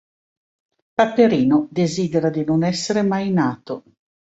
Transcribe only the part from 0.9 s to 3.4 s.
Paperino desidera di non essere mai